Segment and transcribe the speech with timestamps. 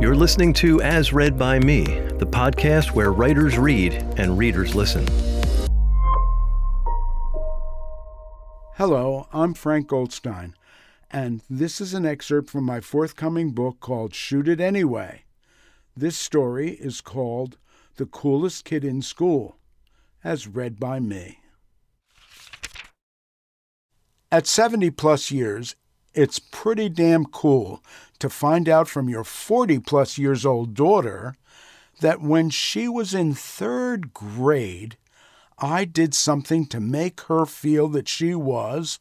[0.00, 5.04] You're listening to As Read by Me, the podcast where writers read and readers listen.
[8.76, 10.54] Hello, I'm Frank Goldstein,
[11.10, 15.24] and this is an excerpt from my forthcoming book called Shoot It Anyway.
[15.96, 17.58] This story is called
[17.96, 19.56] The Coolest Kid in School,
[20.22, 21.40] as read by me.
[24.30, 25.74] At 70 plus years,
[26.18, 27.80] it's pretty damn cool
[28.18, 31.36] to find out from your 40 plus years old daughter
[32.00, 34.96] that when she was in third grade,
[35.60, 38.98] I did something to make her feel that she was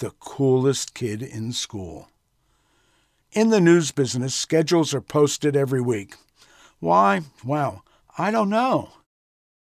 [0.00, 2.08] the coolest kid in school.
[3.30, 6.16] In the news business, schedules are posted every week.
[6.80, 7.22] Why?
[7.44, 7.84] Well,
[8.18, 8.90] I don't know.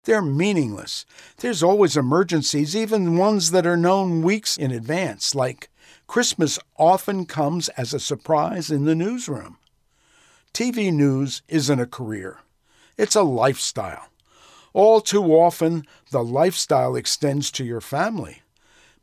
[0.05, 1.05] They're meaningless.
[1.39, 5.69] There's always emergencies, even ones that are known weeks in advance, like
[6.07, 9.59] Christmas often comes as a surprise in the newsroom.
[10.53, 12.39] TV news isn't a career,
[12.97, 14.09] it's a lifestyle.
[14.73, 18.43] All too often, the lifestyle extends to your family.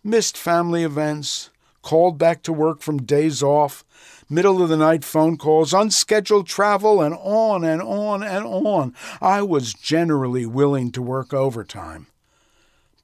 [0.04, 1.50] Missed family events,
[1.81, 3.84] called back to work from days off,
[4.30, 8.95] middle of the night phone calls, unscheduled travel, and on and on and on.
[9.22, 12.08] I was generally willing to work overtime.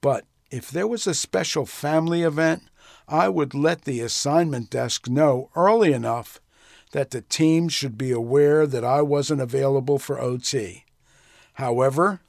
[0.02, 2.64] But if there was a special family event,
[3.08, 6.40] I would let the assignment desk know early enough
[6.92, 10.86] that the team should be aware that I wasn't available for OT.
[11.54, 12.22] However,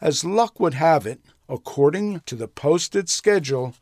[0.00, 3.74] as luck would have it, according to the posted schedule,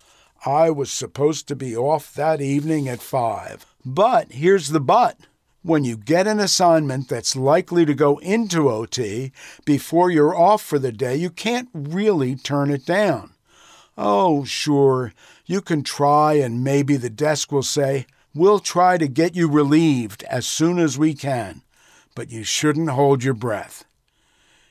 [0.47, 3.67] I was supposed to be off that evening at 5.
[3.85, 5.19] But here's the but.
[5.63, 9.33] When you get an assignment that's likely to go into OT
[9.65, 13.34] before you're off for the day, you can't really turn it down.
[13.97, 15.13] Oh, sure,
[15.47, 20.25] you can try, and maybe the desk will say, We'll try to get you relieved
[20.25, 21.63] as soon as we can,
[22.17, 23.85] but you shouldn't hold your breath.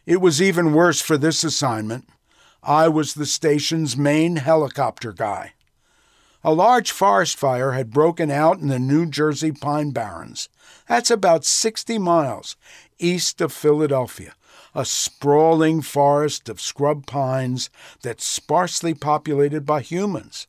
[0.06, 2.10] It was even worse for this assignment.
[2.62, 5.53] I was the station's main helicopter guy.
[6.44, 10.50] A large forest fire had broken out in the New Jersey Pine Barrens.
[10.90, 12.58] That's about 60 miles
[13.00, 14.34] east of Philadelphia,
[14.75, 17.69] a sprawling forest of scrub pines
[18.01, 20.47] that's sparsely populated by humans.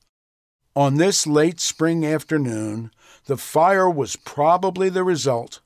[0.77, 2.91] On this late spring afternoon,
[3.27, 5.61] the fire was probably the result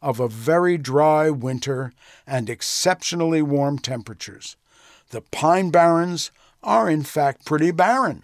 [0.00, 1.92] of a very dry winter
[2.26, 4.56] and exceptionally warm temperatures.
[5.10, 6.30] The pine barrens
[6.62, 8.22] are, in fact, pretty barren.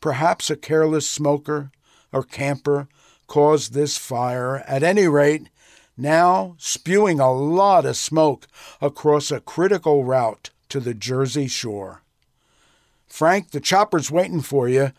[0.00, 1.70] Perhaps a careless smoker
[2.12, 2.88] or camper
[3.26, 4.58] caused this fire.
[4.66, 5.48] At any rate,
[5.96, 8.46] now spewing a lot of smoke
[8.80, 12.02] across a critical route to the Jersey shore.
[13.06, 14.92] Frank, the chopper's waiting for you.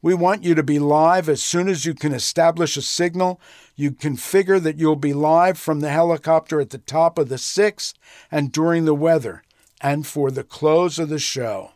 [0.00, 3.40] We want you to be live as soon as you can establish a signal.
[3.74, 7.94] You configure that you'll be live from the helicopter at the top of the six
[8.30, 9.42] and during the weather
[9.80, 11.72] and for the close of the show.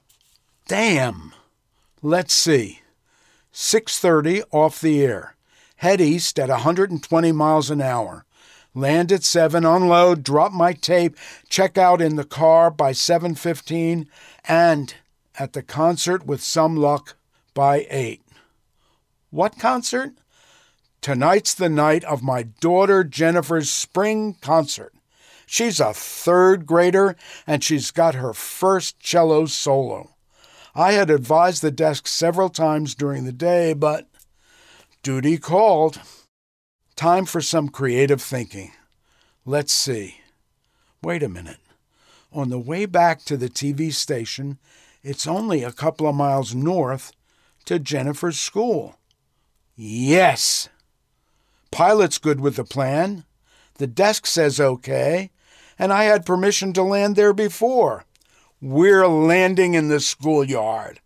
[0.67, 1.33] Damn.
[2.03, 2.83] Let's see.
[3.53, 5.35] 6:30 off the air.
[5.77, 8.25] Head east at 120 miles an hour.
[8.79, 11.17] Land at 7, unload, drop my tape,
[11.49, 14.07] check out in the car by 7:15
[14.45, 14.95] and
[15.37, 17.17] at the concert with some luck
[17.55, 18.23] by 8.
[19.31, 20.13] What concert?
[21.01, 24.95] Tonight's the night of my daughter Jennifer's spring concert.
[25.45, 27.17] She's a third grader
[27.49, 30.15] and she's got her first cello solo.
[30.77, 34.07] I had advised the desk several times during the day, but
[35.03, 36.01] duty called.
[36.99, 38.73] Time for some creative thinking.
[39.47, 40.17] Let's see.
[41.01, 41.61] Wait a minute.
[42.33, 44.59] On the way back to the TV station,
[45.05, 47.13] it's only a couple of miles north
[47.67, 48.99] to Jennifer's school.
[49.77, 50.71] Yes.
[51.71, 53.23] Pilot's good with the plan.
[53.75, 55.31] The desk says okay,
[55.79, 58.07] and I had permission to land there before.
[58.61, 60.99] We're landing in the schoolyard.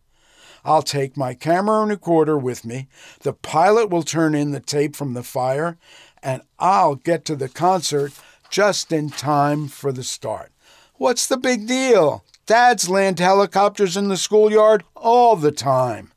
[0.65, 2.89] I'll take my camera and recorder with me.
[3.21, 5.77] The pilot will turn in the tape from the fire,
[6.23, 8.13] and I'll get to the concert
[8.49, 10.53] just in time for the start.
[10.95, 12.25] What's the big deal?
[12.47, 16.13] Dads land helicopters in the schoolyard all the time.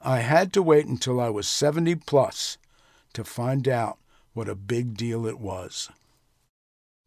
[0.00, 2.58] I had to wait until I was 70 plus
[3.12, 3.98] to find out
[4.34, 5.88] what a big deal it was.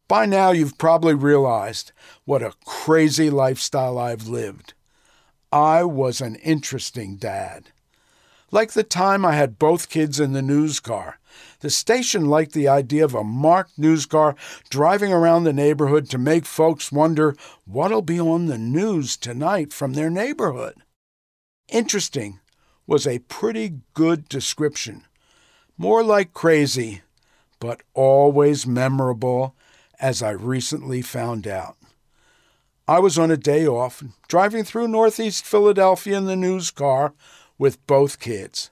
[0.08, 1.92] By now, you've probably realized
[2.24, 4.74] what a crazy lifestyle I've lived.
[5.56, 7.70] I was an interesting dad.
[8.50, 11.18] Like the time I had both kids in the news car,
[11.60, 14.36] the station liked the idea of a marked news car
[14.68, 19.94] driving around the neighborhood to make folks wonder what'll be on the news tonight from
[19.94, 20.74] their neighborhood.
[21.68, 22.40] Interesting
[22.86, 25.06] was a pretty good description.
[25.78, 27.00] More like crazy,
[27.60, 29.54] but always memorable
[29.98, 31.78] as I recently found out.
[32.88, 37.14] I was on a day off, driving through northeast Philadelphia in the news car
[37.58, 38.70] with both kids.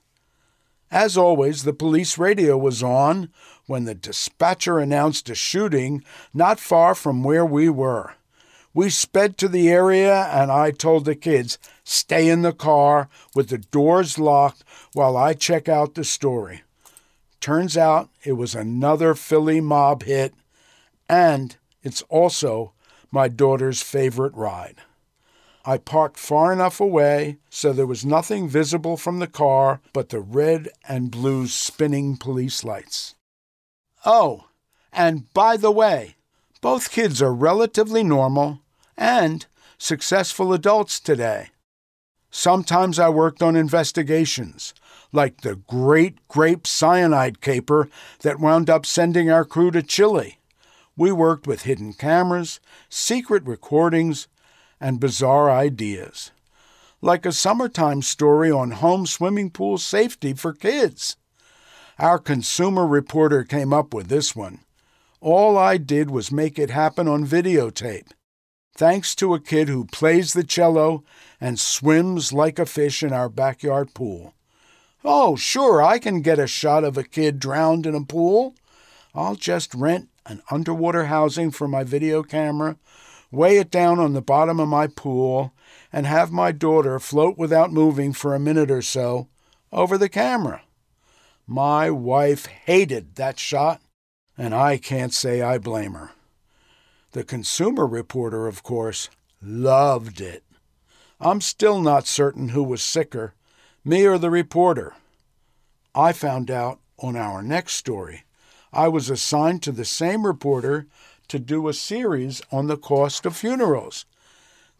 [0.89, 3.31] As always, the police radio was on
[3.67, 8.15] when the dispatcher announced a shooting not far from where we were.
[8.73, 13.49] We sped to the area, and I told the kids, stay in the car with
[13.49, 14.63] the doors locked
[14.93, 16.63] while I check out the story.
[17.41, 20.35] Turns out it was another Philly mob hit,
[21.09, 22.73] and it's also
[23.15, 24.79] my daughter's favorite ride.
[25.65, 30.19] I parked far enough away so there was nothing visible from the car but the
[30.19, 33.15] red and blue spinning police lights.
[34.05, 34.49] Oh,
[34.93, 36.17] and by the way,
[36.61, 38.61] both kids are relatively normal
[38.97, 39.47] and
[39.79, 41.51] successful adults today.
[42.33, 44.75] Sometimes I worked on investigations,
[45.13, 47.89] like the great grape cyanide caper
[48.23, 50.39] that wound up sending our crew to Chile.
[50.97, 54.29] We worked with hidden cameras, secret recordings,
[54.81, 56.31] and bizarre ideas,
[57.01, 61.17] like a summertime story on home swimming pool safety for kids.
[61.99, 64.61] Our consumer reporter came up with this one.
[65.21, 68.11] All I did was make it happen on videotape.
[68.77, 71.05] Thanks to a kid who plays the cello
[71.41, 74.35] and swims like a fish in our backyard pool.
[75.05, 78.55] Oh, sure, I can get a shot of a kid drowned in a pool.
[79.15, 82.77] I'll just rent an underwater housing for my video camera,
[83.31, 85.53] weigh it down on the bottom of my pool,
[85.93, 89.29] and have my daughter float without moving for a minute or so
[89.73, 90.63] over the camera.
[91.47, 93.81] My wife hated that shot,
[94.39, 96.13] and I can't say I blame her.
[97.13, 99.11] The consumer reporter, of course,
[99.43, 100.43] loved it.
[101.21, 103.35] I'm still not certain who was sicker,
[103.85, 104.95] me or the reporter.
[105.95, 108.25] I found out on our next story.
[108.75, 110.87] I was assigned to the same reporter
[111.29, 114.05] to do a series on the cost of funerals.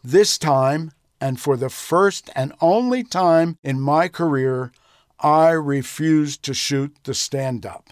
[0.03, 4.73] This time, and for the first and only time in my career,
[5.19, 7.91] I refused to shoot the stand up.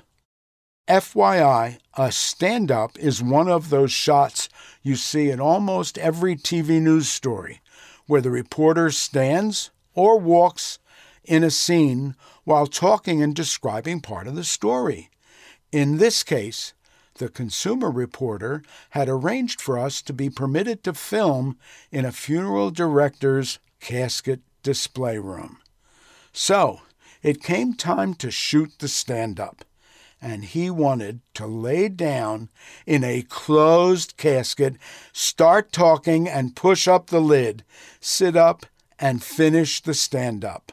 [0.89, 4.49] FYI, a stand up is one of those shots
[4.81, 7.61] you see in almost every TV news story,
[8.07, 10.79] where the reporter stands or walks
[11.23, 15.09] in a scene while talking and describing part of the story.
[15.73, 16.73] In this case,
[17.15, 18.61] the consumer reporter
[18.91, 21.57] had arranged for us to be permitted to film
[21.91, 25.57] in a funeral director's casket display room.
[26.31, 26.81] So,
[27.23, 29.65] it came time to shoot the stand up,
[30.21, 32.49] and he wanted to lay down
[32.85, 34.75] in a closed casket,
[35.11, 37.63] start talking, and push up the lid,
[37.99, 38.67] sit up,
[38.99, 40.71] and finish the stand up.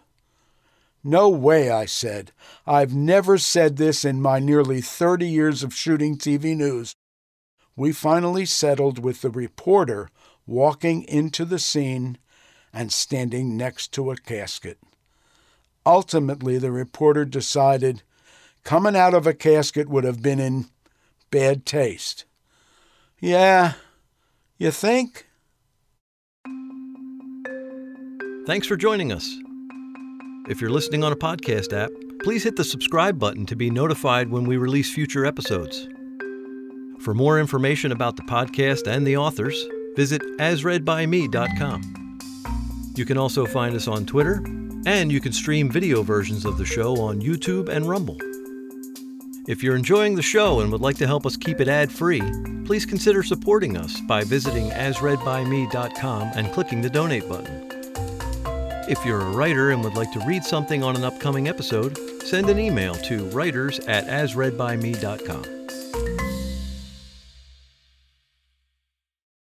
[1.02, 2.32] No way, I said.
[2.66, 6.94] I've never said this in my nearly 30 years of shooting TV news.
[7.74, 10.10] We finally settled with the reporter
[10.46, 12.18] walking into the scene
[12.72, 14.78] and standing next to a casket.
[15.86, 18.02] Ultimately, the reporter decided
[18.64, 20.66] coming out of a casket would have been in
[21.30, 22.26] bad taste.
[23.18, 23.74] Yeah,
[24.58, 25.26] you think?
[28.46, 29.30] Thanks for joining us.
[30.50, 31.92] If you're listening on a podcast app,
[32.24, 35.88] please hit the subscribe button to be notified when we release future episodes.
[36.98, 39.64] For more information about the podcast and the authors,
[39.94, 42.18] visit asreadbyme.com.
[42.96, 44.42] You can also find us on Twitter,
[44.86, 48.18] and you can stream video versions of the show on YouTube and Rumble.
[49.46, 52.22] If you're enjoying the show and would like to help us keep it ad free,
[52.64, 57.69] please consider supporting us by visiting asreadbyme.com and clicking the donate button.
[58.90, 62.50] If you're a writer and would like to read something on an upcoming episode, send
[62.50, 65.59] an email to writers at asreadbyme.com.